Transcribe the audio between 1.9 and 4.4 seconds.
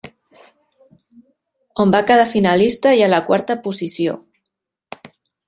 va quedar finalista i a la quarta posició.